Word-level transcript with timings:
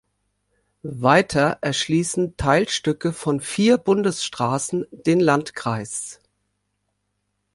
Weiter 0.81 1.59
erschließen 1.61 2.35
Teilstücke 2.35 3.13
von 3.13 3.39
vier 3.39 3.77
Bundesstraßen 3.77 4.87
den 4.91 5.19
Landkreis. 5.19 6.19